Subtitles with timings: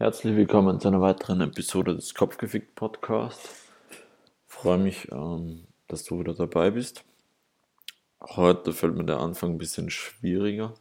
[0.00, 3.50] Herzlich willkommen zu einer weiteren Episode des Kopfgefickt Podcast.
[4.46, 7.04] Freue mich, ähm, dass du wieder dabei bist.
[8.22, 10.72] Heute fällt mir der Anfang ein bisschen schwieriger,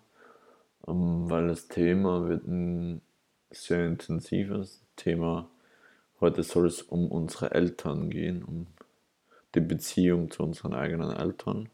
[0.87, 3.01] ähm, weil das Thema wird ein
[3.51, 5.49] sehr intensives Thema.
[6.21, 8.67] Heute soll es um unsere Eltern gehen, um
[9.53, 11.67] die Beziehung zu unseren eigenen Eltern.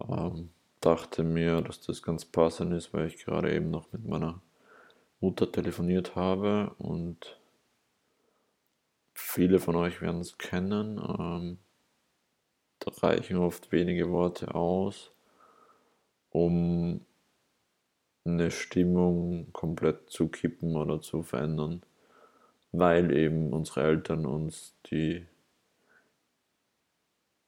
[0.00, 0.48] Ähm,
[0.80, 4.40] dachte mir, dass das ganz passend ist, weil ich gerade eben noch mit meiner
[5.22, 7.40] Mutter telefoniert habe und
[9.14, 10.98] viele von euch werden es kennen.
[10.98, 11.58] Ähm,
[12.80, 15.12] da reichen oft wenige Worte aus,
[16.30, 17.06] um
[18.24, 21.82] eine Stimmung komplett zu kippen oder zu verändern,
[22.72, 25.26] weil eben unsere Eltern uns die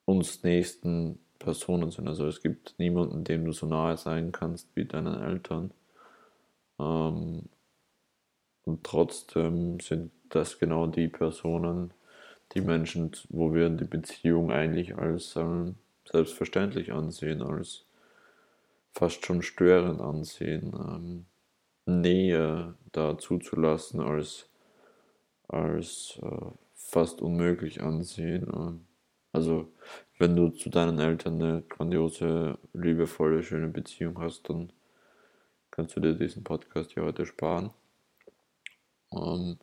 [0.05, 2.09] uns nächsten Personen sind.
[2.09, 5.73] Also es gibt niemanden, dem du so nahe sein kannst wie deinen Eltern.
[6.79, 7.49] Ähm,
[8.65, 11.93] und trotzdem sind das genau die Personen,
[12.55, 15.77] die Menschen, wo wir die Beziehung eigentlich als ähm,
[16.11, 17.85] selbstverständlich ansehen, als
[18.93, 21.27] fast schon störend ansehen, ähm,
[21.87, 24.49] Nähe da zuzulassen als,
[25.49, 28.49] als äh, fast unmöglich ansehen.
[28.55, 28.87] Ähm,
[29.33, 29.69] also
[30.19, 34.73] wenn du zu deinen Eltern eine grandiose, liebevolle, schöne Beziehung hast, dann
[35.71, 37.71] kannst du dir diesen Podcast hier heute sparen.
[39.17, 39.59] Ähm,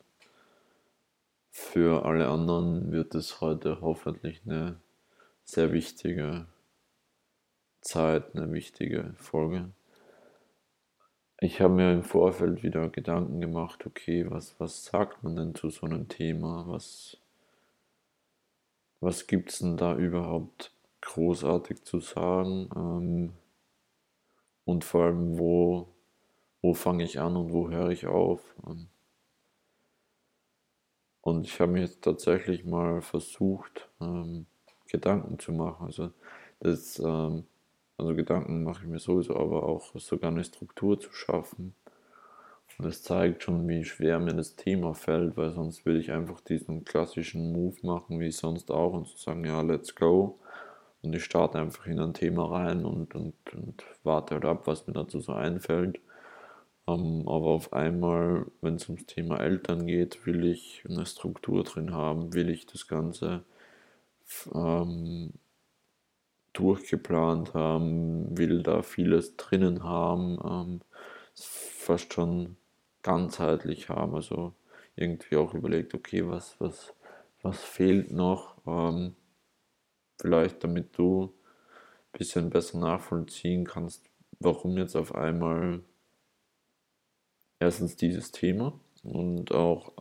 [1.50, 4.80] für alle anderen wird es heute hoffentlich eine
[5.44, 6.46] sehr wichtige
[7.82, 9.70] Zeit, eine wichtige Folge.
[11.40, 15.70] Ich habe mir im Vorfeld wieder Gedanken gemacht, okay, was, was sagt man denn zu
[15.70, 16.64] so einem Thema?
[16.68, 17.18] Was,
[19.00, 22.70] was gibt es denn da überhaupt großartig zu sagen?
[22.76, 23.32] Ähm,
[24.64, 25.88] und vor allem, wo,
[26.60, 28.40] wo fange ich an und wo höre ich auf?
[31.22, 34.46] Und ich habe mir jetzt tatsächlich mal versucht, ähm,
[34.88, 35.86] Gedanken zu machen.
[35.86, 36.10] Also,
[36.60, 37.44] das, ähm,
[37.96, 41.74] also Gedanken mache ich mir sowieso, aber auch sogar eine Struktur zu schaffen.
[42.78, 46.40] Und das zeigt schon, wie schwer mir das Thema fällt, weil sonst würde ich einfach
[46.40, 50.38] diesen klassischen Move machen, wie sonst auch, und zu sagen, ja, let's go.
[51.02, 54.86] Und ich starte einfach in ein Thema rein und, und, und warte halt ab, was
[54.86, 56.00] mir dazu so einfällt.
[56.88, 61.92] Ähm, aber auf einmal, wenn es ums Thema Eltern geht, will ich eine Struktur drin
[61.94, 63.44] haben, will ich das Ganze
[64.54, 65.32] ähm,
[66.52, 70.80] durchgeplant haben, will da vieles drinnen haben, ähm,
[71.34, 72.56] fast schon
[73.02, 74.52] ganzheitlich haben, also
[74.96, 76.94] irgendwie auch überlegt, okay, was, was,
[77.42, 79.16] was fehlt noch, ähm,
[80.20, 81.24] vielleicht damit du
[82.12, 85.80] ein bisschen besser nachvollziehen kannst, warum jetzt auf einmal
[87.62, 88.72] erstens dieses Thema
[89.04, 89.92] und auch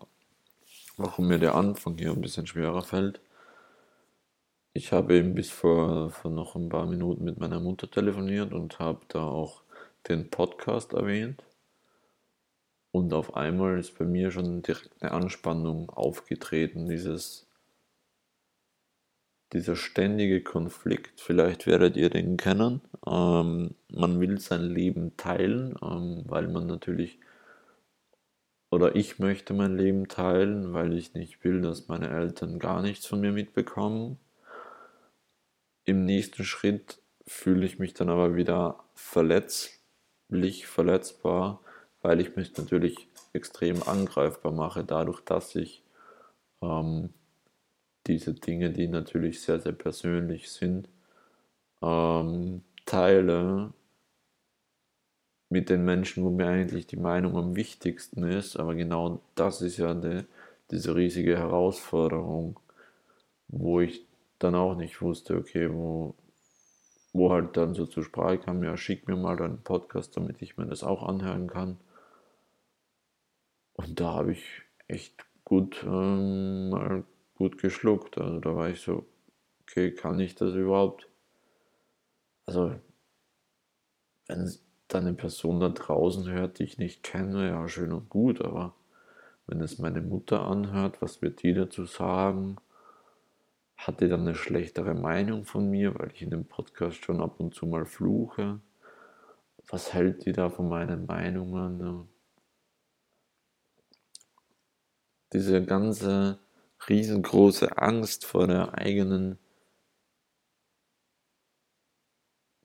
[0.97, 3.21] warum mir der Anfang hier ein bisschen schwerer fällt.
[4.73, 8.79] Ich habe eben bis vor, vor noch ein paar Minuten mit meiner Mutter telefoniert und
[8.79, 9.63] habe da auch
[10.07, 11.43] den Podcast erwähnt.
[12.91, 17.47] Und auf einmal ist bei mir schon direkt eine Anspannung aufgetreten, dieses,
[19.53, 21.21] dieser ständige Konflikt.
[21.21, 22.81] Vielleicht werdet ihr den kennen.
[23.05, 27.19] Ähm, man will sein Leben teilen, ähm, weil man natürlich
[28.71, 33.05] oder ich möchte mein Leben teilen, weil ich nicht will, dass meine Eltern gar nichts
[33.05, 34.17] von mir mitbekommen.
[35.83, 41.61] Im nächsten Schritt fühle ich mich dann aber wieder verletzlich, verletzbar,
[42.01, 45.83] weil ich mich natürlich extrem angreifbar mache, dadurch, dass ich
[46.61, 47.09] ähm,
[48.07, 50.87] diese Dinge, die natürlich sehr, sehr persönlich sind,
[51.81, 53.73] ähm, teile
[55.51, 58.55] mit den Menschen, wo mir eigentlich die Meinung am wichtigsten ist.
[58.57, 60.23] Aber genau das ist ja die,
[60.71, 62.59] diese riesige Herausforderung,
[63.49, 64.07] wo ich
[64.39, 66.15] dann auch nicht wusste, okay, wo,
[67.13, 70.57] wo halt dann so zur Sprache kam, ja, schick mir mal deinen Podcast, damit ich
[70.57, 71.77] mir das auch anhören kann.
[73.73, 74.45] Und da habe ich
[74.87, 77.03] echt gut ähm,
[77.35, 78.17] gut geschluckt.
[78.17, 79.05] Also da war ich so,
[79.63, 81.09] okay, kann ich das überhaupt?
[82.45, 82.79] Also,
[84.27, 84.63] wenn es
[84.99, 88.75] eine Person da draußen hört, die ich nicht kenne, ja, schön und gut, aber
[89.47, 92.57] wenn es meine Mutter anhört, was wird die dazu sagen?
[93.77, 97.39] Hat die dann eine schlechtere Meinung von mir, weil ich in dem Podcast schon ab
[97.39, 98.59] und zu mal fluche?
[99.69, 102.07] Was hält die da von meinen Meinungen?
[105.33, 106.39] Diese ganze
[106.87, 109.37] riesengroße Angst vor der eigenen,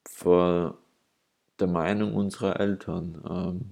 [0.09, 0.79] vor
[1.61, 3.23] der Meinung unserer Eltern.
[3.29, 3.71] Ähm,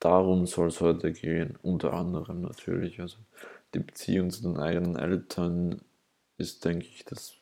[0.00, 3.00] darum soll es heute gehen, unter anderem natürlich.
[3.00, 3.18] Also
[3.74, 5.82] die Beziehung zu den eigenen Eltern
[6.38, 7.34] ist, denke ich, das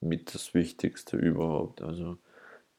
[0.00, 1.82] mit das Wichtigste überhaupt.
[1.82, 2.18] Also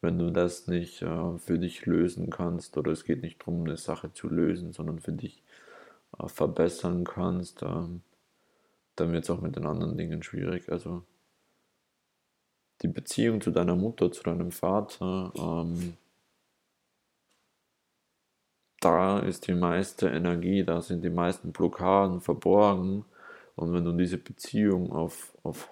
[0.01, 3.77] wenn du das nicht äh, für dich lösen kannst, oder es geht nicht darum, eine
[3.77, 5.43] Sache zu lösen, sondern für dich
[6.19, 7.85] äh, verbessern kannst, äh,
[8.95, 10.71] dann wird es auch mit den anderen Dingen schwierig.
[10.71, 11.03] Also
[12.81, 15.97] die Beziehung zu deiner Mutter, zu deinem Vater, ähm,
[18.81, 23.05] da ist die meiste Energie, da sind die meisten Blockaden verborgen.
[23.55, 25.69] Und wenn du diese Beziehung auf, auf,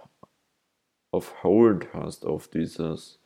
[1.12, 3.20] auf Hold hast, auf dieses,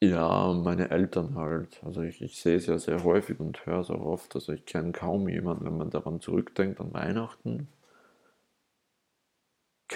[0.00, 1.82] ja, meine Eltern halt.
[1.84, 4.34] Also ich, ich sehe es ja sehr häufig und höre es auch oft.
[4.36, 7.68] Also ich kenne kaum jemanden, wenn man daran zurückdenkt, an Weihnachten,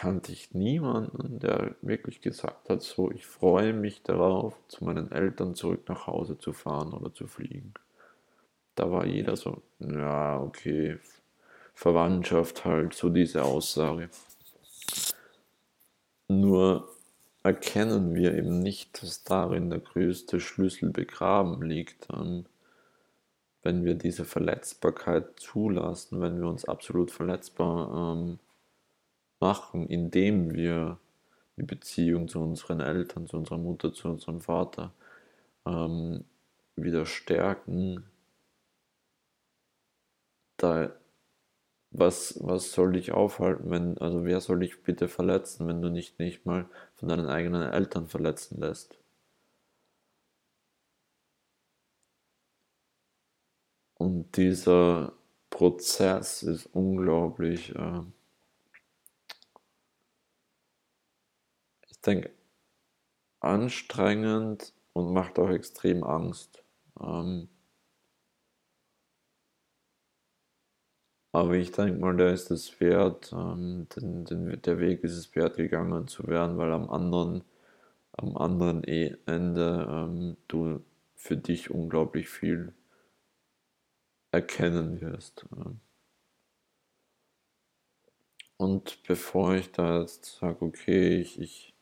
[0.01, 5.55] kannte ich niemanden, der wirklich gesagt hat, so, ich freue mich darauf, zu meinen Eltern
[5.55, 7.75] zurück nach Hause zu fahren oder zu fliegen.
[8.77, 10.99] Da war jeder so, ja, okay,
[11.75, 14.09] Verwandtschaft halt, so diese Aussage.
[16.29, 16.89] Nur
[17.43, 22.09] erkennen wir eben nicht, dass darin der größte Schlüssel begraben liegt.
[23.63, 28.39] Wenn wir diese Verletzbarkeit zulassen, wenn wir uns absolut verletzbar ähm,
[29.41, 30.99] machen, indem wir
[31.57, 34.93] die Beziehung zu unseren Eltern, zu unserer Mutter, zu unserem Vater
[35.67, 36.25] ähm,
[36.77, 38.05] wieder stärken,
[40.57, 40.93] da
[41.93, 46.19] was, was soll dich aufhalten, wenn, also wer soll dich bitte verletzen, wenn du nicht
[46.19, 46.67] nicht mal
[46.97, 48.97] von deinen eigenen Eltern verletzen lässt?
[53.99, 55.13] Und dieser
[55.51, 58.01] Prozess ist unglaublich äh,
[62.03, 62.31] denke,
[63.41, 66.65] anstrengend und macht auch extrem Angst.
[67.01, 67.49] Ähm,
[71.33, 75.35] aber ich denke mal, der ist es wert, ähm, den, den, der Weg ist es
[75.35, 77.45] wert, gegangen zu werden, weil am anderen,
[78.13, 82.75] am anderen e Ende ähm, du für dich unglaublich viel
[84.33, 85.47] erkennen wirst.
[85.57, 85.81] Ähm.
[88.57, 91.75] Und bevor ich da jetzt sage, okay, ich, ich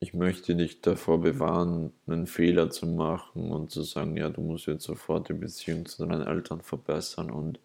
[0.00, 4.66] ich möchte dich davor bewahren, einen Fehler zu machen und zu sagen, ja, du musst
[4.66, 7.30] jetzt sofort die Beziehung zu deinen Eltern verbessern.
[7.30, 7.58] Und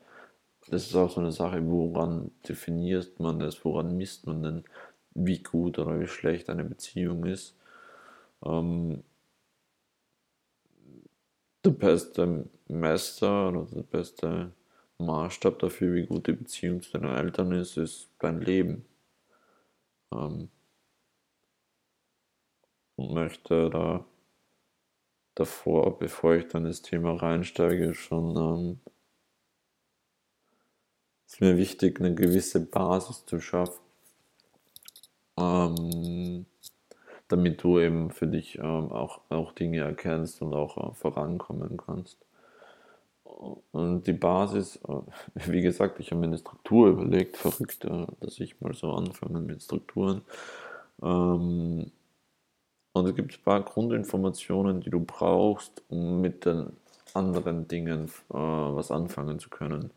[0.69, 4.63] das ist auch so eine Sache, woran definiert man das, woran misst man denn,
[5.13, 7.55] wie gut oder wie schlecht eine Beziehung ist.
[8.43, 9.03] Ähm,
[11.63, 14.51] der beste Meister oder der beste
[14.97, 18.85] Maßstab dafür, wie gut die Beziehung zu deinen Eltern ist, ist dein Leben.
[20.11, 20.49] Ähm,
[22.95, 24.05] und möchte da
[25.35, 28.79] davor, bevor ich dann ins Thema reinsteige, schon ähm,
[31.27, 33.81] ist mir wichtig, eine gewisse Basis zu schaffen,
[35.37, 36.45] ähm,
[37.27, 42.19] damit du eben für dich ähm, auch, auch Dinge erkennst und auch äh, vorankommen kannst.
[43.71, 45.01] Und die Basis, äh,
[45.51, 49.39] wie gesagt, ich habe mir eine Struktur überlegt, verrückt, äh, dass ich mal so anfange
[49.39, 50.21] mit Strukturen.
[51.01, 51.91] Ähm,
[52.93, 56.73] und es gibt ein paar Grundinformationen, die du brauchst, um mit den
[57.13, 59.91] anderen Dingen äh, was anfangen zu können.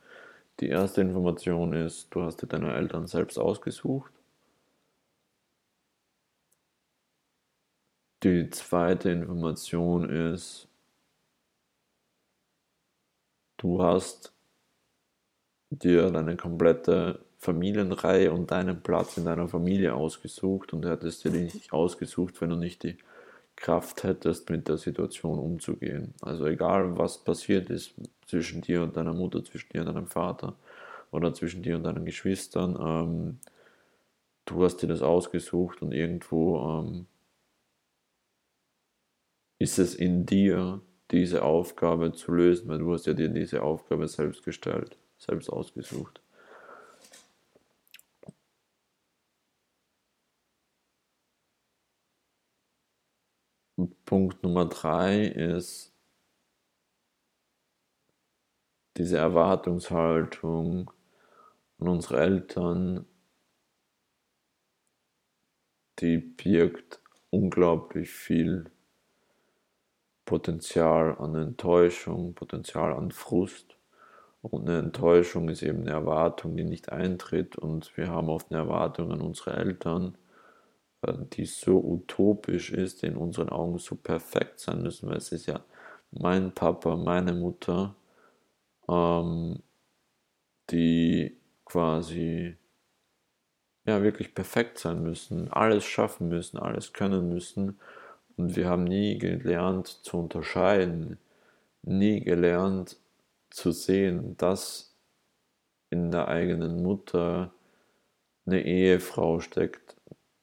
[0.60, 4.12] Die erste Information ist, du hast dir deine Eltern selbst ausgesucht.
[8.22, 10.68] Die zweite Information ist,
[13.58, 14.32] du hast
[15.70, 21.72] dir deine komplette Familienreihe und deinen Platz in deiner Familie ausgesucht und hättest dir nicht
[21.72, 22.96] ausgesucht, wenn du nicht die
[23.56, 26.14] Kraft hättest, mit der Situation umzugehen.
[26.20, 27.94] Also egal, was passiert ist
[28.26, 30.56] zwischen dir und deiner Mutter, zwischen dir und deinem Vater
[31.10, 33.38] oder zwischen dir und deinen Geschwistern, ähm,
[34.44, 37.06] du hast dir das ausgesucht und irgendwo ähm,
[39.58, 44.08] ist es in dir, diese Aufgabe zu lösen, weil du hast ja dir diese Aufgabe
[44.08, 46.20] selbst gestellt, selbst ausgesucht.
[54.06, 55.92] Punkt Nummer drei ist
[58.96, 60.92] diese Erwartungshaltung
[61.78, 63.04] an unsere Eltern,
[65.98, 68.70] die birgt unglaublich viel
[70.24, 73.76] Potenzial an Enttäuschung, Potenzial an Frust.
[74.40, 77.56] Und eine Enttäuschung ist eben eine Erwartung, die nicht eintritt.
[77.56, 80.16] Und wir haben oft eine Erwartung an unsere Eltern,
[81.12, 85.60] die so utopisch ist, in unseren Augen so perfekt sein müssen, weil es ist ja
[86.10, 87.94] mein Papa, meine Mutter,
[88.88, 89.62] ähm,
[90.70, 92.56] die quasi
[93.86, 97.78] ja wirklich perfekt sein müssen, alles schaffen müssen, alles können müssen.
[98.36, 101.18] Und wir haben nie gelernt zu unterscheiden,
[101.82, 102.98] nie gelernt
[103.50, 104.94] zu sehen, dass
[105.90, 107.52] in der eigenen Mutter
[108.44, 109.95] eine Ehefrau steckt,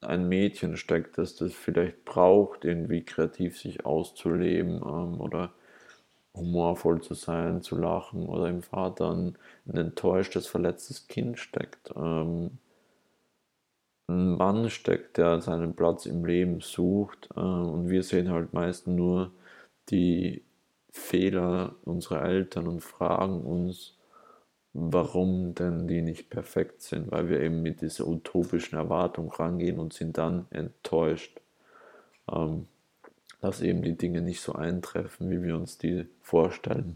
[0.04, 5.54] ein Mädchen steckt, das das vielleicht braucht, irgendwie kreativ sich auszuleben ähm, oder
[6.36, 11.92] humorvoll zu sein, zu lachen oder im Vater ein, ein enttäuschtes, verletztes Kind steckt.
[11.96, 12.58] Ähm,
[14.08, 18.88] ein Mann steckt, der seinen Platz im Leben sucht äh, und wir sehen halt meist
[18.88, 19.32] nur
[19.90, 20.44] die
[20.92, 23.98] Fehler unserer Eltern und fragen uns,
[24.74, 29.94] warum denn die nicht perfekt sind, weil wir eben mit dieser utopischen Erwartung rangehen und
[29.94, 31.39] sind dann enttäuscht,
[32.32, 32.68] ähm,
[33.39, 36.96] dass eben die Dinge nicht so eintreffen, wie wir uns die vorstellen.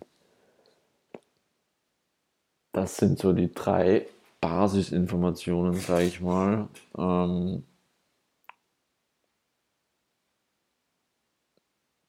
[2.72, 4.08] Das sind so die drei
[4.42, 6.68] Basisinformationen, sage ich mal.
[6.98, 7.64] Ähm,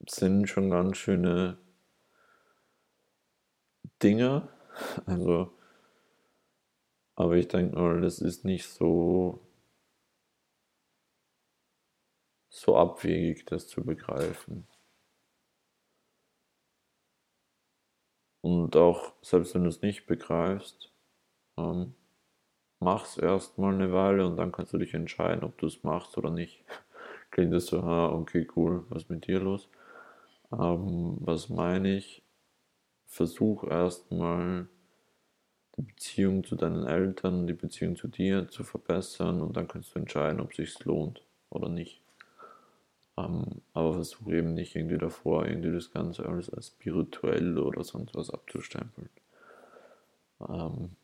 [0.07, 1.57] sind schon ganz schöne
[4.01, 4.47] Dinge.
[5.05, 5.51] Also
[7.19, 9.41] aber ich denke mal, das ist nicht so,
[12.49, 14.65] so abwegig, das zu begreifen.
[18.41, 20.93] Und auch, selbst wenn du es nicht begreifst,
[21.57, 21.93] ähm,
[22.79, 26.31] mach's erstmal eine Weile und dann kannst du dich entscheiden, ob du es machst oder
[26.31, 26.63] nicht.
[27.31, 29.69] Klingt das so, ha, okay, cool, was ist mit dir los?
[30.53, 32.23] Ähm, was meine ich?
[33.07, 34.69] Versuch erstmal
[35.81, 40.39] Beziehung zu deinen Eltern, die Beziehung zu dir zu verbessern und dann kannst du entscheiden,
[40.41, 42.01] ob es lohnt oder nicht.
[43.17, 48.15] Ähm, aber versuche eben nicht irgendwie davor, irgendwie das Ganze alles als spirituell oder sonst
[48.15, 49.09] was abzustempeln.
[50.49, 50.95] Ähm,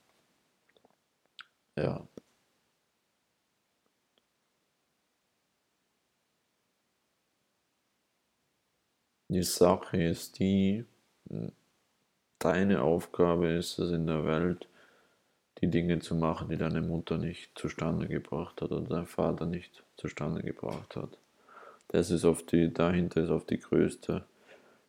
[1.75, 2.07] ja.
[9.29, 10.83] Die Sache ist die,
[12.39, 14.67] deine Aufgabe ist es in der Welt,
[15.61, 19.83] die Dinge zu machen, die deine Mutter nicht zustande gebracht hat oder dein Vater nicht
[19.95, 21.17] zustande gebracht hat.
[21.87, 24.25] Das ist auf die, dahinter ist auf die größte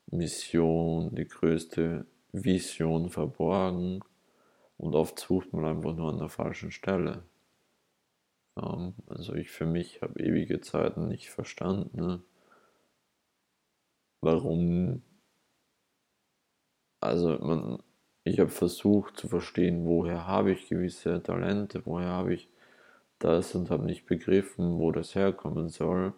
[0.07, 4.00] Mission, die größte Vision verborgen
[4.79, 7.23] und oft sucht man einfach nur an der falschen Stelle.
[8.55, 12.25] Also ich für mich habe ewige Zeiten nicht verstanden,
[14.21, 15.03] warum
[17.07, 17.79] also man,
[18.25, 22.49] ich habe versucht zu verstehen, woher habe ich gewisse Talente, woher habe ich
[23.19, 26.13] das und habe nicht begriffen, wo das herkommen soll.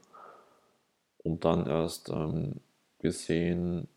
[1.18, 2.61] Und dann erst ähm,
[2.99, 3.88] gesehen,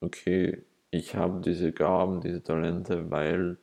[0.00, 3.58] okay, ich habe diese Gaben, diese Talente, weil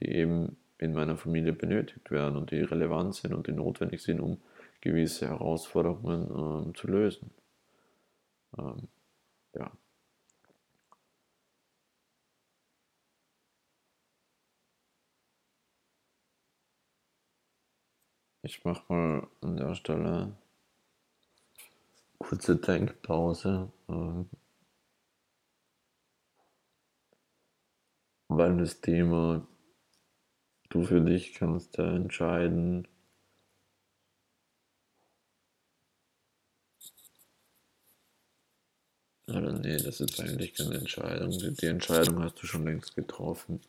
[0.00, 4.20] die eben in meiner Familie benötigt werden und die relevant sind und die notwendig sind,
[4.20, 4.40] um
[4.80, 7.30] gewisse Herausforderungen ähm, zu lösen.
[8.56, 8.88] Ähm,
[9.54, 9.72] ja.
[18.48, 20.32] Ich mache mal an der Stelle
[22.16, 24.30] kurze Denkpause, ähm,
[28.28, 29.46] weil das Thema,
[30.70, 32.88] du für dich kannst ja entscheiden,
[39.26, 41.32] oder nee, das ist eigentlich keine Entscheidung.
[41.32, 43.60] Die Entscheidung hast du schon längst getroffen.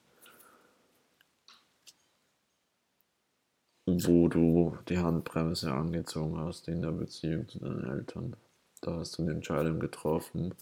[3.97, 8.35] Wo du die Handbremse angezogen hast in der Beziehung zu deinen Eltern.
[8.81, 10.53] Da hast du eine Entscheidung getroffen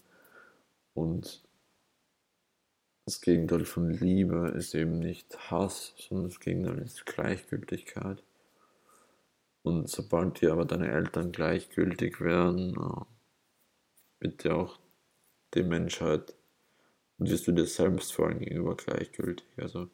[0.94, 1.42] und
[3.08, 8.22] das Gegenteil von Liebe ist eben nicht Hass, sondern das Gegenteil ist Gleichgültigkeit.
[9.62, 13.04] Und sobald dir aber deine Eltern gleichgültig werden, äh,
[14.20, 14.78] wird dir auch
[15.54, 16.34] die Menschheit
[17.18, 19.46] und wirst du dir selbst vor allem gegenüber gleichgültig.
[19.56, 19.88] Also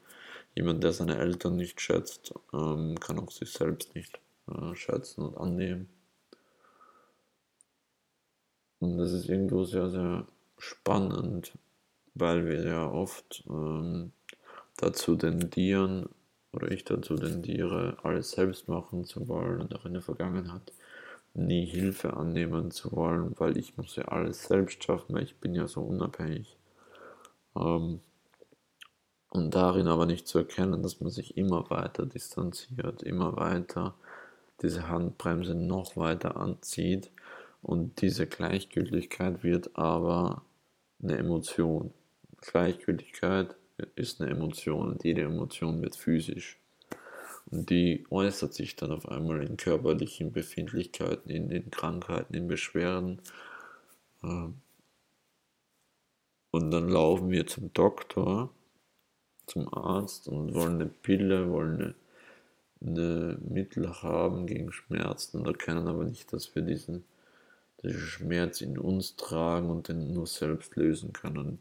[0.54, 5.36] Jemand, der seine Eltern nicht schätzt, ähm, kann auch sich selbst nicht äh, schätzen und
[5.36, 5.88] annehmen.
[8.78, 10.26] Und das ist irgendwo sehr, sehr
[10.58, 11.58] spannend,
[12.14, 14.12] weil wir ja oft ähm,
[14.76, 16.08] dazu tendieren,
[16.52, 20.72] oder ich dazu tendiere, alles selbst machen zu wollen und auch in der Vergangenheit
[21.34, 25.54] nie Hilfe annehmen zu wollen, weil ich muss ja alles selbst schaffen, weil ich bin
[25.54, 26.56] ja so unabhängig.
[27.56, 28.00] Ähm,
[29.34, 33.94] und darin aber nicht zu erkennen, dass man sich immer weiter distanziert, immer weiter
[34.62, 37.10] diese Handbremse noch weiter anzieht
[37.60, 40.42] und diese Gleichgültigkeit wird aber
[41.02, 41.92] eine Emotion.
[42.42, 43.56] Gleichgültigkeit
[43.96, 46.56] ist eine Emotion und jede Emotion wird physisch.
[47.50, 53.20] Und die äußert sich dann auf einmal in körperlichen Befindlichkeiten, in, in Krankheiten, in Beschwerden.
[54.22, 54.60] Ähm,
[56.52, 58.50] und dann laufen wir zum Doktor,
[59.46, 61.94] zum Arzt und wollen eine Pille, wollen
[62.80, 67.04] eine, eine Mittel haben gegen Schmerzen und erkennen aber nicht, dass wir diesen,
[67.82, 71.58] diesen Schmerz in uns tragen und den nur selbst lösen können.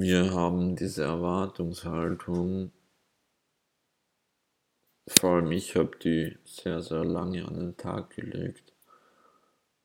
[0.00, 2.70] wir haben diese Erwartungshaltung,
[5.06, 8.72] vor allem ich habe die sehr, sehr lange an den Tag gelegt.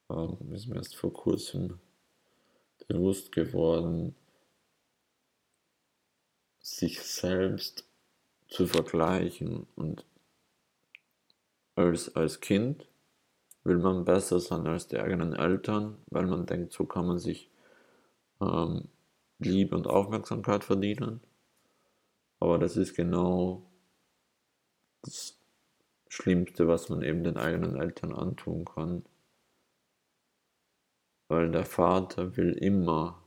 [0.10, 1.80] Ähm, ist mir erst vor kurzem
[2.88, 4.16] bewusst geworden,
[6.60, 7.86] sich selbst
[8.48, 10.06] zu vergleichen und
[11.76, 12.88] als, als Kind
[13.64, 17.50] will man besser sein als die eigenen Eltern, weil man denkt, so kann man sich
[18.42, 18.90] ähm,
[19.40, 21.22] Liebe und Aufmerksamkeit verdienen.
[22.40, 23.71] Aber das ist genau
[25.02, 25.38] das
[26.08, 29.06] Schlimmste, was man eben den eigenen Eltern antun kann.
[31.28, 33.24] Weil der Vater will immer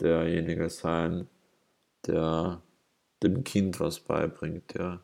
[0.00, 1.28] derjenige sein,
[2.06, 2.62] der
[3.22, 5.00] dem Kind was beibringt, der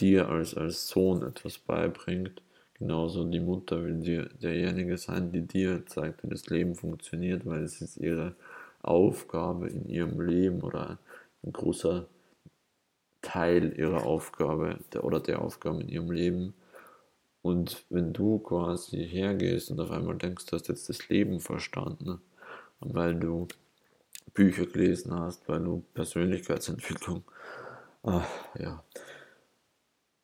[0.00, 2.42] dir als, als Sohn etwas beibringt.
[2.74, 7.62] Genauso die Mutter will dir derjenige sein, die dir zeigt, wie das Leben funktioniert, weil
[7.62, 8.34] es ist ihre
[8.82, 10.98] Aufgabe in ihrem Leben oder
[11.42, 12.06] ein großer
[13.26, 16.54] Teil ihrer Aufgabe der, oder der Aufgabe in ihrem Leben.
[17.42, 22.20] Und wenn du quasi hergehst und auf einmal denkst, du hast jetzt das Leben verstanden,
[22.80, 23.48] weil du
[24.32, 27.24] Bücher gelesen hast, weil du Persönlichkeitsentwicklung
[28.04, 28.20] äh,
[28.60, 28.84] ja,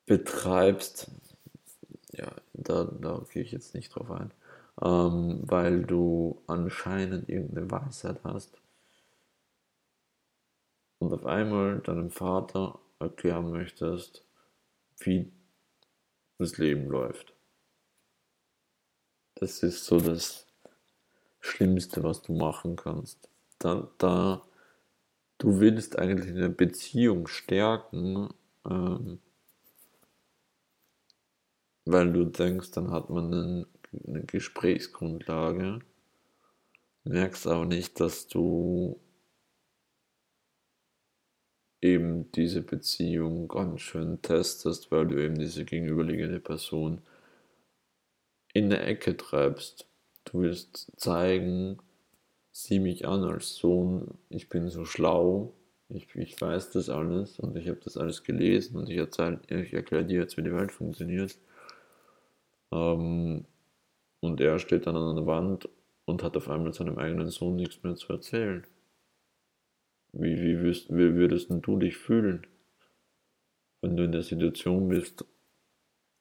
[0.05, 1.11] betreibst,
[2.11, 4.31] ja, da, da gehe ich jetzt nicht drauf ein,
[4.81, 8.61] ähm, weil du anscheinend irgendeine Weisheit hast
[10.99, 14.23] und auf einmal deinem Vater erklären möchtest,
[14.99, 15.31] wie
[16.37, 17.33] das Leben läuft.
[19.35, 20.47] Das ist so das
[21.39, 23.29] Schlimmste, was du machen kannst.
[23.59, 24.41] Da, da
[25.37, 28.29] du willst eigentlich eine Beziehung stärken,
[28.69, 29.19] ähm,
[31.85, 33.65] weil du denkst, dann hat man
[34.07, 35.79] eine Gesprächsgrundlage,
[37.03, 38.99] merkst aber nicht, dass du
[41.83, 47.01] eben diese Beziehung ganz schön testest, weil du eben diese gegenüberliegende Person
[48.53, 49.87] in der Ecke treibst.
[50.25, 51.77] Du willst zeigen,
[52.51, 55.53] sieh mich an als Sohn, ich bin so schlau,
[55.89, 60.05] ich, ich weiß das alles und ich habe das alles gelesen und ich, ich erkläre
[60.05, 61.37] dir jetzt, wie die Welt funktioniert.
[62.71, 63.45] Ähm,
[64.21, 65.67] und er steht dann an einer Wand
[66.05, 68.65] und hat auf einmal seinem eigenen Sohn nichts mehr zu erzählen.
[70.13, 72.45] Wie, wie, würdest, wie würdest du dich fühlen,
[73.81, 75.25] wenn du in der Situation bist,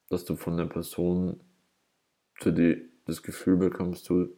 [0.08, 1.40] dass du von der Person
[2.34, 4.34] für die das Gefühl bekommst, du,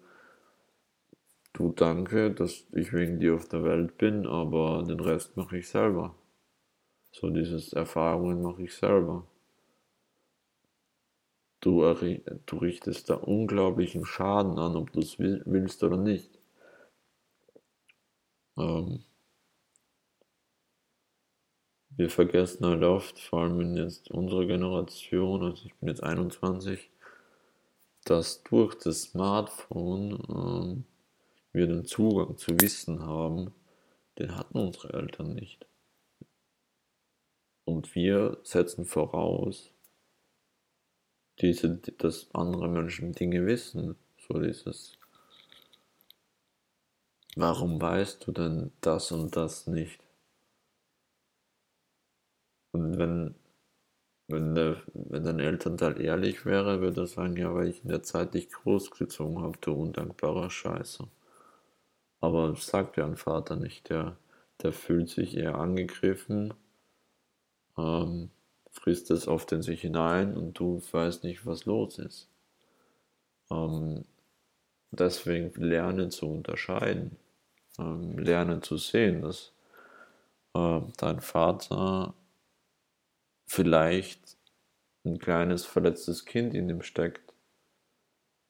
[1.52, 5.68] du danke, dass ich wegen dir auf der Welt bin, aber den Rest mache ich
[5.68, 6.16] selber.
[7.12, 9.24] So dieses Erfahrungen mache ich selber.
[11.60, 11.80] Du,
[12.46, 16.38] du richtest da unglaublichen Schaden an, ob du es willst oder nicht.
[18.58, 19.04] Ähm,
[21.96, 26.90] wir vergessen halt oft, vor allem in jetzt unserer Generation, also ich bin jetzt 21,
[28.04, 30.84] dass durch das Smartphone ähm,
[31.52, 33.52] wir den Zugang zu Wissen haben,
[34.18, 35.66] den hatten unsere Eltern nicht.
[37.64, 39.70] Und wir setzen voraus,
[41.40, 43.96] diese, dass andere Menschen Dinge wissen.
[44.28, 44.98] So dieses,
[47.36, 50.03] warum weißt du denn das und das nicht?
[52.74, 53.36] Und wenn,
[54.26, 58.02] wenn, der, wenn dein Elternteil ehrlich wäre, würde er sagen, ja, weil ich in der
[58.02, 61.06] Zeit dich großgezogen habe, du undankbarer Scheiße.
[62.20, 64.16] Aber das sagt ja ein Vater nicht, der,
[64.60, 66.52] der fühlt sich eher angegriffen.
[67.78, 68.30] Ähm,
[68.72, 72.28] frisst es oft in sich hinein und du weißt nicht, was los ist.
[73.52, 74.04] Ähm,
[74.90, 77.16] deswegen lernen zu unterscheiden,
[77.78, 79.52] ähm, lernen zu sehen, dass
[80.54, 82.14] äh, dein Vater
[83.46, 84.36] vielleicht
[85.04, 87.34] ein kleines verletztes Kind in ihm steckt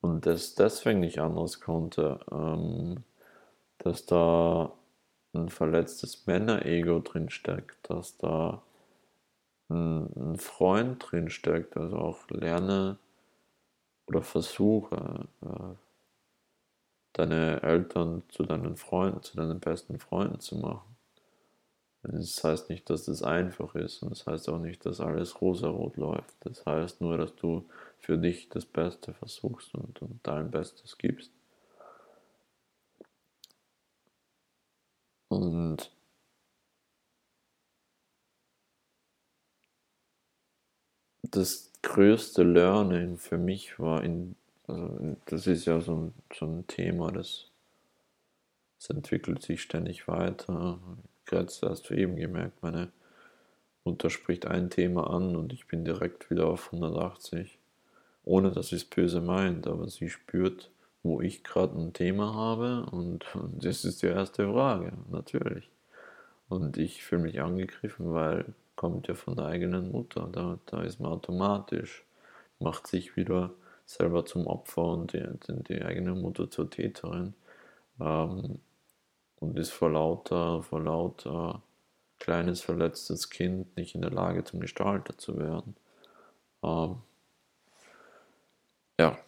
[0.01, 3.05] und das deswegen nicht anders konnte, ähm,
[3.79, 4.73] dass da
[5.35, 8.63] ein verletztes Männerego drin steckt, dass da
[9.71, 12.99] ein Freund drin steckt, also auch lerne
[14.07, 15.75] oder versuche, äh,
[17.15, 20.94] deine Eltern zu deinen Freunden, zu deinen besten Freunden zu machen.
[22.05, 25.97] Das heißt nicht, dass das einfach ist und das heißt auch nicht, dass alles rosarot
[25.97, 26.35] läuft.
[26.41, 27.67] Das heißt nur, dass du
[27.99, 31.33] für dich das Beste versuchst und, und dein Bestes gibst.
[35.29, 35.91] Und
[41.23, 44.37] das größte Learning für mich war in,
[44.67, 47.51] also das ist ja so ein, so ein Thema, das,
[48.79, 50.79] das entwickelt sich ständig weiter.
[51.35, 52.93] Gerade hast du eben gemerkt, meine
[53.83, 57.59] Mutter spricht ein Thema an und ich bin direkt wieder auf 180.
[58.25, 60.71] Ohne dass sie es böse meint, aber sie spürt,
[61.03, 65.69] wo ich gerade ein Thema habe und, und das ist die erste Frage, natürlich.
[66.49, 70.29] Und ich fühle mich angegriffen, weil kommt ja von der eigenen Mutter.
[70.31, 72.05] Da, da ist man automatisch,
[72.61, 73.51] macht sich wieder
[73.87, 75.25] selber zum Opfer und die,
[75.69, 77.35] die eigene Mutter zur Täterin.
[78.01, 78.61] Ähm,
[79.51, 81.63] und ist vor lauter, vor lauter
[82.19, 85.77] kleines verletztes Kind nicht in der Lage zum Gestalter zu werden.
[86.63, 87.03] Ähm,
[88.99, 89.19] ja.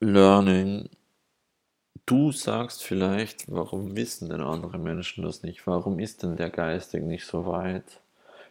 [0.00, 0.88] Learning
[2.06, 5.66] Du sagst vielleicht, warum wissen denn andere Menschen das nicht?
[5.66, 8.00] Warum ist denn der geistig nicht so weit?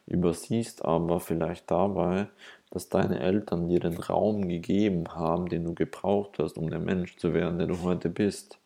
[0.08, 2.28] Übersiehst aber vielleicht dabei,
[2.70, 7.18] dass deine Eltern dir den Raum gegeben haben, den du gebraucht hast, um der Mensch
[7.18, 8.60] zu werden, der du heute bist.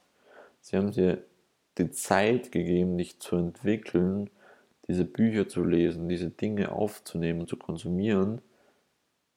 [0.62, 1.24] Sie haben dir
[1.78, 4.30] die Zeit gegeben, dich zu entwickeln,
[4.88, 8.42] diese Bücher zu lesen, diese Dinge aufzunehmen, zu konsumieren,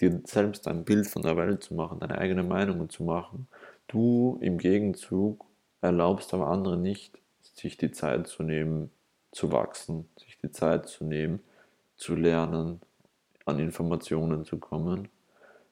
[0.01, 3.49] dir selbst ein Bild von der Welt zu machen, deine eigene Meinung zu machen
[3.89, 5.47] Du im Gegenzug
[5.81, 8.91] erlaubst aber anderen nicht, sich die Zeit zu nehmen,
[9.33, 11.41] zu wachsen, sich die Zeit zu nehmen,
[11.99, 12.81] zu lernen,
[13.45, 15.09] an Informationen zu kommen.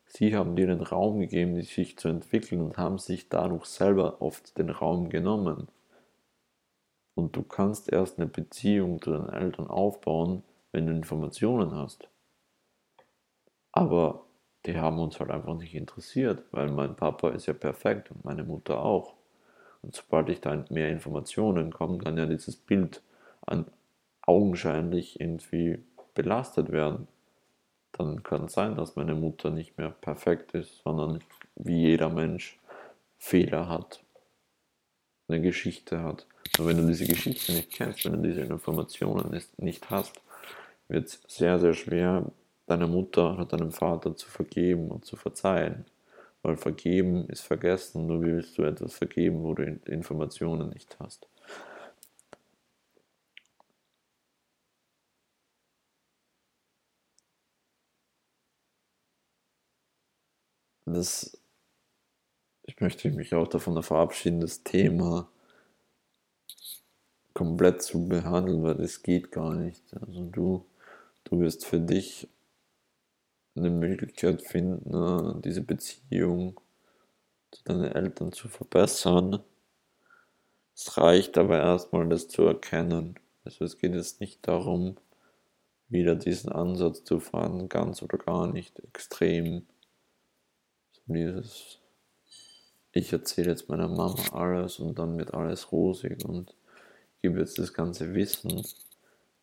[0.07, 4.57] Sie haben dir den Raum gegeben, sich zu entwickeln und haben sich dadurch selber oft
[4.59, 5.69] den Raum genommen.
[7.15, 12.09] Und du kannst erst eine Beziehung zu deinen Eltern aufbauen, wenn du Informationen hast.
[13.73, 14.27] Aber
[14.67, 18.45] die haben uns halt einfach nicht interessiert, weil mein Papa ist ja perfekt und meine
[18.45, 19.15] Mutter auch.
[19.83, 23.03] Und sobald ich da mehr Informationen komme, kann ja dieses Bild
[23.43, 23.67] an
[24.23, 25.79] augenscheinlich irgendwie
[26.17, 27.07] belastet werden.
[27.93, 31.21] Dann kann es sein, dass meine Mutter nicht mehr perfekt ist, sondern
[31.55, 32.59] wie jeder Mensch
[33.19, 34.03] Fehler hat,
[35.29, 36.27] eine Geschichte hat.
[36.59, 40.21] Und wenn du diese Geschichte nicht kennst, wenn du diese Informationen nicht hast,
[40.89, 42.31] wird es sehr, sehr schwer,
[42.67, 45.85] deiner Mutter oder deinem Vater zu vergeben und zu verzeihen.
[46.43, 51.27] Weil vergeben ist vergessen, nur wie willst du etwas vergeben, wo du Informationen nicht hast.
[60.97, 61.39] Das,
[62.63, 65.29] ich möchte mich auch davon verabschieden, das Thema
[67.35, 69.83] komplett zu behandeln, weil es geht gar nicht.
[70.01, 70.65] Also du,
[71.25, 72.29] du wirst für dich
[73.55, 76.59] eine Möglichkeit finden, diese Beziehung
[77.51, 79.41] zu deinen Eltern zu verbessern.
[80.75, 83.19] Es reicht aber erstmal, das zu erkennen.
[83.45, 84.97] Also es geht jetzt nicht darum,
[85.89, 89.67] wieder diesen Ansatz zu fahren, ganz oder gar nicht extrem.
[91.07, 91.79] Dieses,
[92.93, 96.55] ich erzähle jetzt meiner Mama alles und dann wird alles rosig und
[97.23, 98.65] gebe jetzt das ganze Wissen.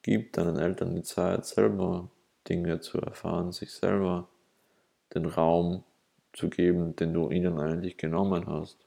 [0.01, 2.09] Gib deinen Eltern die Zeit selber
[2.49, 4.27] Dinge zu erfahren, sich selber
[5.13, 5.83] den Raum
[6.33, 8.77] zu geben, den du ihnen eigentlich genommen hast.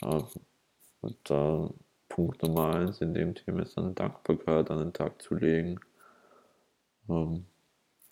[0.00, 1.68] Und äh,
[2.08, 5.78] Punkt Nummer eins in dem Thema ist dann Dankbarkeit an den Tag zu legen.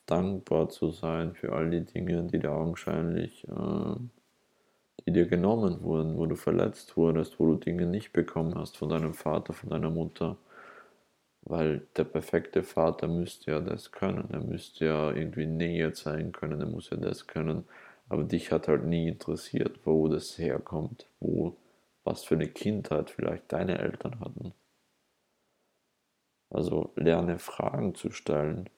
[0.06, 3.96] Dankbar zu sein für all die Dinge, die dir augenscheinlich, äh,
[5.06, 8.88] die dir genommen wurden, wo du verletzt wurdest, wo du Dinge nicht bekommen hast von
[8.88, 10.38] deinem Vater, von deiner Mutter
[11.46, 14.28] weil der perfekte Vater müsste ja das können.
[14.32, 17.64] Er müsste ja irgendwie näher sein können, er muss ja das können.
[18.08, 21.56] Aber dich hat halt nie interessiert, wo das herkommt, wo,
[22.04, 24.54] was für eine Kindheit vielleicht deine Eltern hatten.
[26.50, 28.68] Also lerne Fragen zu stellen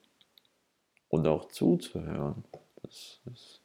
[1.09, 2.43] und auch zuzuhören.
[2.81, 3.61] Das ist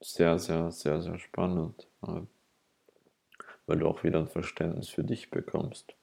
[0.00, 1.86] sehr, sehr, sehr, sehr spannend,
[3.66, 5.94] weil du auch wieder ein Verständnis für dich bekommst.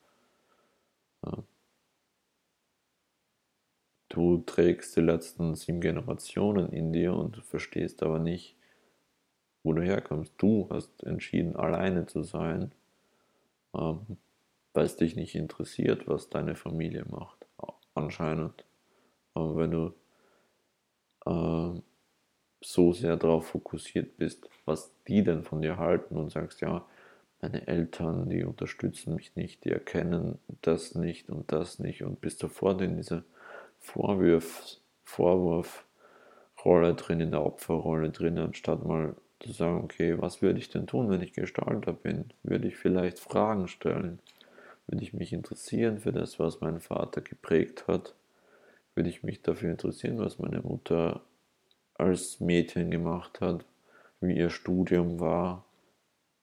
[4.10, 8.56] Du trägst die letzten sieben Generationen in dir und du verstehst aber nicht,
[9.64, 10.34] wo du herkommst.
[10.38, 12.72] Du hast entschieden, alleine zu sein,
[13.76, 14.18] ähm,
[14.74, 17.46] weil es dich nicht interessiert, was deine Familie macht.
[17.96, 18.67] Anscheinend.
[19.38, 19.94] Aber wenn du
[21.26, 21.82] äh,
[22.62, 26.86] so sehr darauf fokussiert bist, was die denn von dir halten und sagst, ja,
[27.42, 32.40] meine Eltern, die unterstützen mich nicht, die erkennen das nicht und das nicht und bist
[32.40, 33.24] sofort in dieser
[33.80, 40.70] Vorwurf, Vorwurfrolle drin, in der Opferrolle drin, anstatt mal zu sagen, okay, was würde ich
[40.70, 42.26] denn tun, wenn ich Gestalter bin?
[42.44, 44.20] Würde ich vielleicht Fragen stellen?
[44.88, 48.16] Würde ich mich interessieren für das, was mein Vater geprägt hat?
[48.98, 51.22] Würde ich mich dafür interessieren, was meine Mutter
[51.94, 53.64] als Mädchen gemacht hat,
[54.22, 55.66] wie ihr Studium war,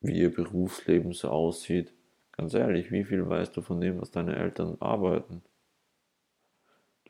[0.01, 1.93] wie ihr Berufsleben so aussieht?
[2.31, 5.43] Ganz ehrlich, wie viel weißt du von dem, was deine Eltern arbeiten?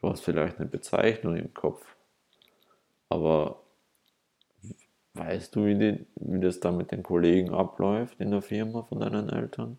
[0.00, 1.94] Du hast vielleicht eine Bezeichnung im Kopf,
[3.11, 3.61] aber
[5.12, 9.00] weißt du, wie, die, wie das da mit den Kollegen abläuft in der Firma von
[9.00, 9.78] deinen Eltern?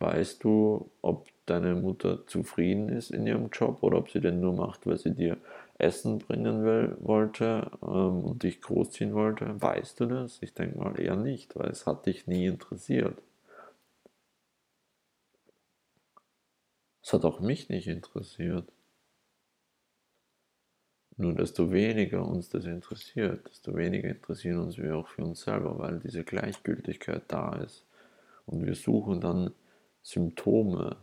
[0.00, 4.54] Weißt du, ob deine Mutter zufrieden ist in ihrem Job oder ob sie den nur
[4.54, 5.38] macht, weil sie dir
[5.78, 9.60] Essen bringen will, wollte ähm, und dich großziehen wollte?
[9.60, 10.38] Weißt du das?
[10.42, 13.20] Ich denke mal eher nicht, weil es hat dich nie interessiert.
[17.02, 18.72] Es hat auch mich nicht interessiert.
[21.16, 25.78] Nur desto weniger uns das interessiert, desto weniger interessieren uns wir auch für uns selber,
[25.78, 27.86] weil diese Gleichgültigkeit da ist.
[28.46, 29.52] Und wir suchen dann
[30.02, 30.96] Symptome.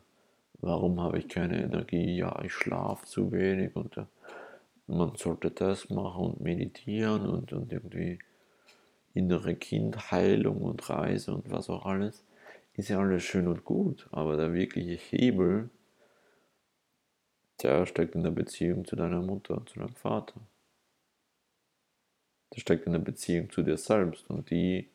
[0.62, 2.18] Warum habe ich keine Energie?
[2.18, 4.06] Ja, ich schlafe zu wenig und äh,
[4.88, 8.20] man sollte das machen und meditieren und, und irgendwie
[9.14, 12.26] innere Kindheilung und Reise und was auch alles.
[12.74, 15.70] Ist ja alles schön und gut, aber der wirkliche Hebel
[17.62, 20.40] der steckt in der Beziehung zu deiner Mutter und zu deinem Vater.
[22.54, 24.90] Der steckt in der Beziehung zu dir selbst und die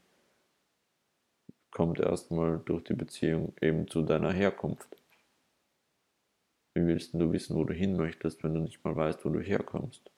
[1.71, 4.97] kommt erstmal durch die Beziehung eben zu deiner Herkunft.
[6.75, 9.41] Wie willst du wissen, wo du hin möchtest, wenn du nicht mal weißt, wo du
[9.41, 10.11] herkommst?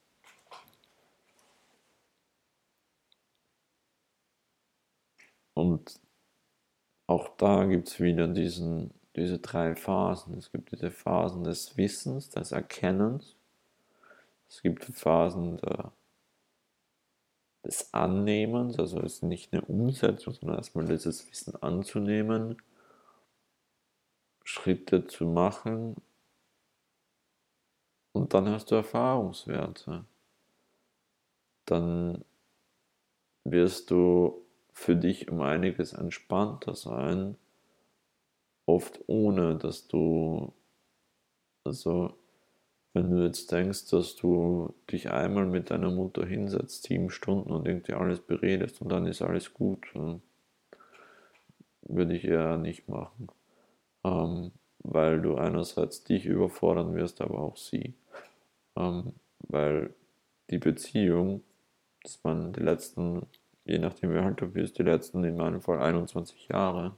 [5.53, 5.99] Und
[7.07, 10.37] auch da gibt es wieder diesen diese drei Phasen.
[10.37, 13.35] Es gibt diese Phasen des Wissens, des Erkennens.
[14.47, 15.91] Es gibt Phasen der,
[17.65, 22.61] des Annehmens, also es ist nicht eine Umsetzung, sondern erstmal dieses Wissen anzunehmen,
[24.43, 25.95] Schritte zu machen
[28.13, 30.05] und dann hast du Erfahrungswerte.
[31.65, 32.23] Dann
[33.43, 37.37] wirst du für dich um einiges entspannter sein
[38.67, 40.53] oft ohne, dass du,
[41.63, 42.13] also
[42.93, 47.67] wenn du jetzt denkst, dass du dich einmal mit deiner Mutter hinsetzt, sieben Stunden und
[47.67, 49.87] irgendwie alles beredest und dann ist alles gut,
[51.81, 53.29] würde ich eher nicht machen.
[54.03, 57.93] Ähm, weil du einerseits dich überfordern wirst, aber auch sie.
[58.75, 59.93] Ähm, weil
[60.49, 61.43] die Beziehung,
[62.03, 63.25] das waren die letzten,
[63.65, 66.95] je nachdem wie alt du bist, die letzten in meinem Fall 21 Jahre,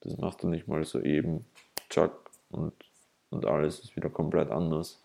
[0.00, 1.46] das machst du nicht mal so eben,
[1.88, 2.12] tschack,
[2.50, 2.74] und,
[3.30, 5.02] und alles ist wieder komplett anders.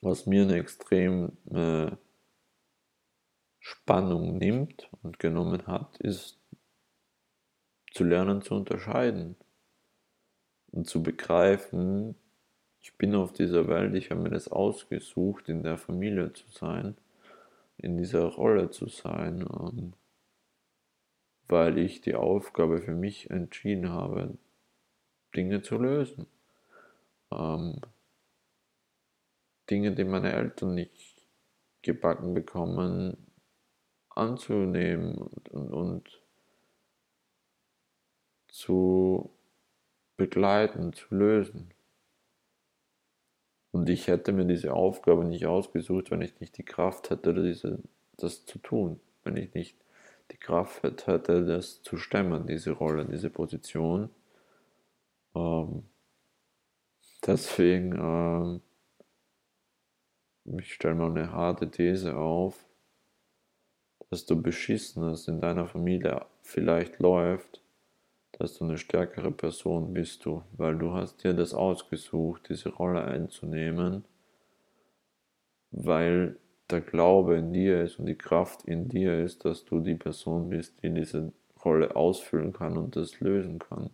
[0.00, 1.98] Was mir eine extreme
[3.58, 6.38] Spannung nimmt und genommen hat, ist
[7.92, 9.36] zu lernen zu unterscheiden
[10.74, 12.16] und zu begreifen,
[12.82, 16.96] ich bin auf dieser Welt, ich habe mir das ausgesucht, in der Familie zu sein,
[17.78, 19.44] in dieser Rolle zu sein.
[19.44, 19.94] Und
[21.46, 24.36] weil ich die Aufgabe für mich entschieden habe,
[25.34, 26.26] Dinge zu lösen.
[27.30, 27.80] Ähm,
[29.70, 31.26] Dinge, die meine Eltern nicht
[31.82, 33.16] gebacken bekommen,
[34.10, 36.22] anzunehmen und, und, und
[38.48, 39.33] zu
[40.16, 41.72] begleiten, zu lösen.
[43.72, 47.80] Und ich hätte mir diese Aufgabe nicht ausgesucht, wenn ich nicht die Kraft hätte, diese,
[48.16, 49.76] das zu tun, wenn ich nicht
[50.30, 54.10] die Kraft hatte, das zu stemmen, diese Rolle, diese Position.
[55.34, 55.82] Ähm,
[57.26, 58.60] deswegen, ähm,
[60.58, 62.64] ich stelle mal eine harte These auf,
[64.10, 67.63] dass du Beschissenes in deiner Familie vielleicht läuft,
[68.38, 73.04] dass du eine stärkere Person bist du, weil du hast dir das ausgesucht, diese Rolle
[73.04, 74.04] einzunehmen,
[75.70, 76.36] weil
[76.70, 80.48] der Glaube in dir ist und die Kraft in dir ist, dass du die Person
[80.48, 81.32] bist, die diese
[81.64, 83.90] Rolle ausfüllen kann und das lösen kann.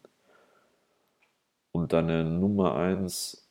[1.73, 3.49] Und deine Nummer eins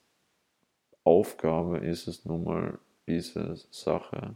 [1.03, 4.35] Aufgabe ist es nun mal, diese Sache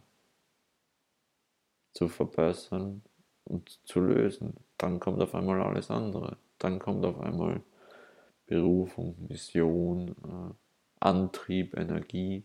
[1.94, 3.04] zu verbessern
[3.44, 4.56] und zu lösen.
[4.84, 6.36] Dann kommt auf einmal alles andere.
[6.58, 7.62] dann kommt auf einmal
[8.48, 10.54] Berufung, Mission, äh,
[11.00, 12.44] Antrieb, Energie.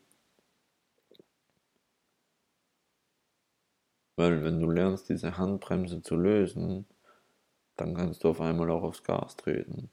[4.14, 6.86] Weil wenn du lernst, diese Handbremse zu lösen,
[7.74, 9.90] dann kannst du auf einmal auch aufs Gas treten.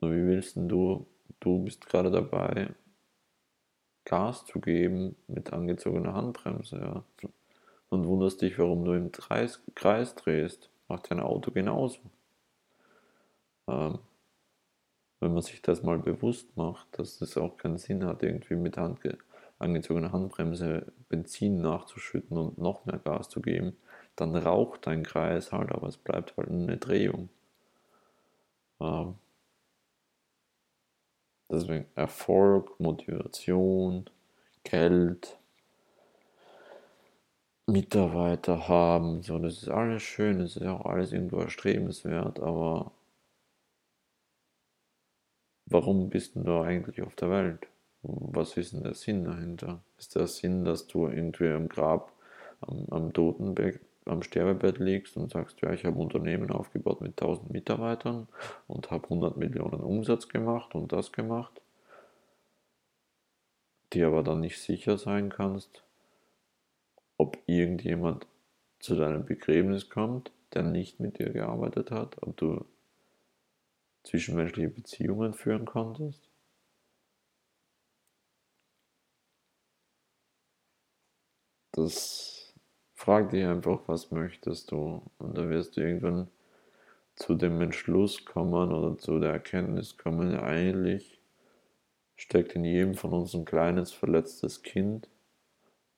[0.00, 1.06] Nur wie willst du,
[1.38, 2.74] du bist gerade dabei,
[4.04, 7.04] Gas zu geben mit angezogener Handbremse, ja.
[7.88, 10.70] Und wunderst dich, warum du im Kreis, Kreis drehst.
[10.88, 11.98] Macht dein Auto genauso.
[13.68, 13.98] Ähm,
[15.20, 18.76] wenn man sich das mal bewusst macht, dass das auch keinen Sinn hat, irgendwie mit
[18.76, 19.00] Hand,
[19.58, 23.76] angezogener Handbremse Benzin nachzuschütten und noch mehr Gas zu geben,
[24.16, 27.28] dann raucht dein Kreis halt, aber es bleibt halt eine Drehung.
[28.80, 29.14] Ähm,
[31.50, 34.08] deswegen Erfolg, Motivation,
[34.64, 35.35] Geld,
[37.68, 42.92] Mitarbeiter haben, so, das ist alles schön, das ist auch alles irgendwo erstrebenswert, aber
[45.66, 47.66] warum bist du eigentlich auf der Welt?
[48.02, 49.82] Was ist denn der Sinn dahinter?
[49.98, 52.12] Ist der Sinn, dass du irgendwie am Grab,
[52.60, 57.20] am, am Totenbett, am Sterbebett liegst und sagst, ja, ich habe ein Unternehmen aufgebaut mit
[57.20, 58.28] 1000 Mitarbeitern
[58.68, 61.60] und habe 100 Millionen Umsatz gemacht und das gemacht,
[63.92, 65.82] die aber dann nicht sicher sein kannst,
[67.16, 68.26] ob irgendjemand
[68.80, 72.64] zu deinem Begräbnis kommt, der nicht mit dir gearbeitet hat, ob du
[74.04, 76.28] zwischenmenschliche Beziehungen führen konntest.
[81.72, 82.54] Das
[82.94, 85.02] frag dich einfach, was möchtest du?
[85.18, 86.28] Und da wirst du irgendwann
[87.16, 91.20] zu dem Entschluss kommen oder zu der Erkenntnis kommen, eigentlich
[92.14, 95.08] steckt in jedem von uns ein kleines verletztes Kind,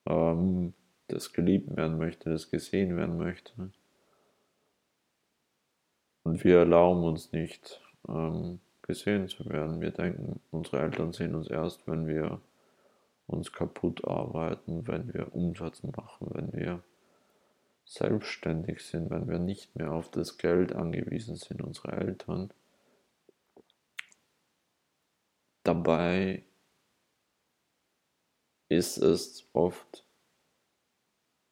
[0.05, 0.73] ähm,
[1.13, 3.71] das geliebt werden möchte, das gesehen werden möchte.
[6.23, 9.81] Und wir erlauben uns nicht, ähm, gesehen zu werden.
[9.81, 12.41] Wir denken, unsere Eltern sehen uns erst, wenn wir
[13.27, 16.83] uns kaputt arbeiten, wenn wir Umsatz machen, wenn wir
[17.85, 22.51] selbstständig sind, wenn wir nicht mehr auf das Geld angewiesen sind, unsere Eltern.
[25.63, 26.43] Dabei
[28.69, 30.05] ist es oft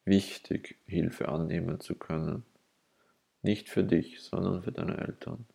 [0.07, 2.45] wichtig, Hilfe annehmen zu können.
[3.41, 5.45] Nicht für dich, sondern für deine Eltern.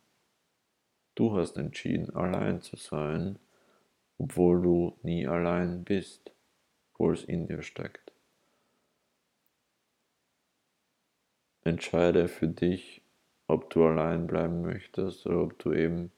[1.15, 3.39] Du hast entschieden, allein zu sein,
[4.17, 6.31] obwohl du nie allein bist,
[6.93, 8.13] obwohl es in dir steckt.
[11.63, 13.01] Entscheide für dich,
[13.47, 16.11] ob du allein bleiben möchtest oder ob du eben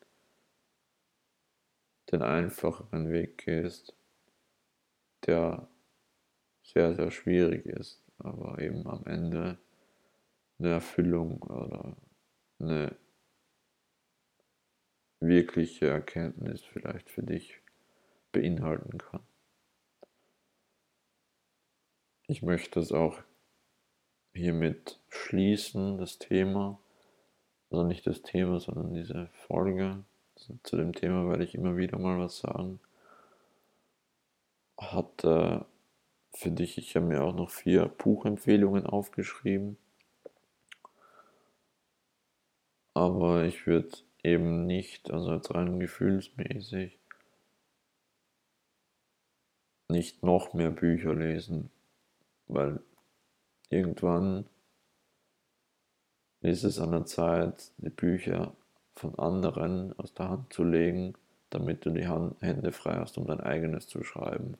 [2.12, 3.95] den einfacheren Weg gehst,
[5.26, 5.67] der
[6.63, 9.58] sehr, sehr schwierig ist aber eben am Ende
[10.60, 11.95] eine Erfüllung oder
[12.60, 12.95] eine
[15.19, 17.62] wirkliche Erkenntnis vielleicht für dich
[18.32, 19.21] beinhalten kann.
[22.28, 23.19] Ich möchte es auch
[24.34, 26.80] hiermit schließen, das Thema,
[27.69, 30.04] also nicht das Thema, sondern diese Folge.
[30.63, 32.80] Zu dem Thema werde ich immer wieder mal was sagen.
[34.78, 35.62] Hat äh,
[36.36, 36.78] für dich.
[36.78, 39.78] Ich habe mir auch noch vier Buchempfehlungen aufgeschrieben.
[42.93, 46.98] Aber ich würde eben nicht, also jetzt rein gefühlsmäßig,
[49.89, 51.69] nicht noch mehr Bücher lesen,
[52.48, 52.82] weil
[53.69, 54.45] irgendwann
[56.41, 58.56] ist es an der Zeit, die Bücher
[58.95, 61.15] von anderen aus der Hand zu legen,
[61.50, 64.58] damit du die Hände frei hast, um dein eigenes zu schreiben.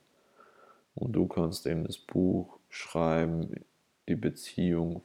[0.96, 3.66] Und du kannst eben das Buch schreiben,
[4.08, 5.04] die Beziehung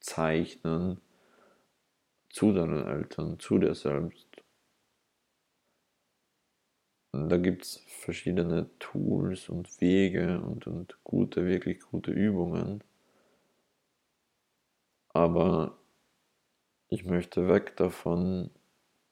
[0.00, 1.00] zeichnen
[2.30, 4.26] zu deinen Eltern, zu dir selbst.
[7.12, 12.84] Und da gibt es verschiedene Tools und Wege und, und gute, wirklich gute Übungen.
[15.08, 15.78] Aber
[16.88, 18.50] ich möchte weg davon,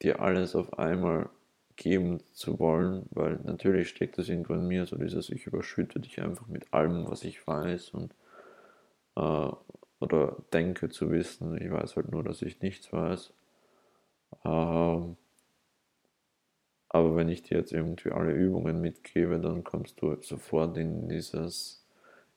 [0.03, 1.30] dir alles auf einmal
[1.76, 6.20] geben zu wollen, weil natürlich steckt das irgendwo in mir, so dieses, ich überschütte dich
[6.20, 8.14] einfach mit allem, was ich weiß und
[9.16, 9.50] äh,
[10.00, 11.60] oder denke zu wissen.
[11.60, 13.32] Ich weiß halt nur, dass ich nichts weiß.
[14.44, 15.16] Ähm,
[16.88, 21.84] aber wenn ich dir jetzt irgendwie alle Übungen mitgebe, dann kommst du sofort in dieses,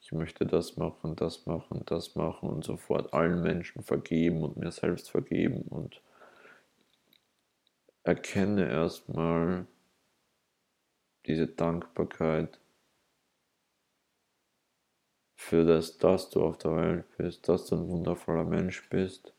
[0.01, 4.71] ich möchte das machen, das machen, das machen und sofort allen Menschen vergeben und mir
[4.71, 6.01] selbst vergeben und
[8.09, 9.65] erkenne erstmal
[11.25, 12.59] diese Dankbarkeit
[15.35, 19.33] für das, dass du auf der Welt bist, dass du ein wundervoller Mensch bist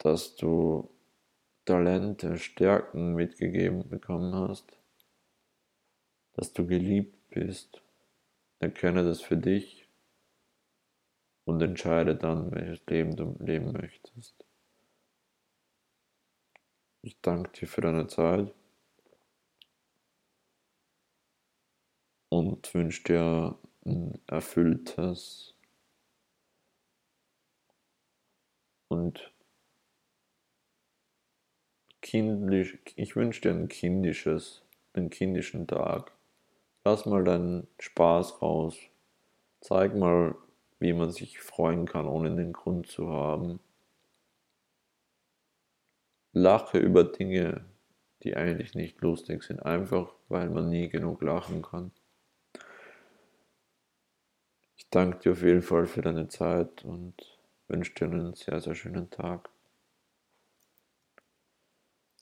[0.00, 0.90] dass du
[1.66, 4.78] Talente, Stärken mitgegeben bekommen hast,
[6.32, 7.82] dass du geliebt bist.
[8.58, 9.86] Erkenne das für dich
[11.44, 14.44] und entscheide dann, welches Leben du leben möchtest.
[17.02, 18.54] Ich danke dir für deine Zeit
[22.30, 25.54] und wünsche dir ein erfülltes
[28.88, 29.32] und
[32.02, 36.12] kindisch, ich wünsche dir ein kindisches, einen kindischen Tag.
[36.84, 38.76] Lass mal deinen Spaß raus.
[39.60, 40.34] Zeig mal,
[40.80, 43.60] wie man sich freuen kann, ohne den Grund zu haben.
[46.32, 47.64] Lache über Dinge,
[48.22, 51.92] die eigentlich nicht lustig sind, einfach weil man nie genug lachen kann.
[54.76, 57.14] Ich danke dir auf jeden Fall für deine Zeit und
[57.68, 59.50] wünsche dir einen sehr, sehr schönen Tag.